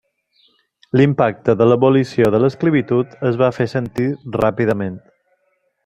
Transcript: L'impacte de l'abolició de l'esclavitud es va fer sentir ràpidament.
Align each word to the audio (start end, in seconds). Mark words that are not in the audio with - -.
L'impacte 1.01 1.55
de 1.59 1.67
l'abolició 1.71 2.31
de 2.37 2.39
l'esclavitud 2.45 3.15
es 3.31 3.39
va 3.43 3.51
fer 3.59 3.71
sentir 3.75 4.09
ràpidament. 4.39 4.99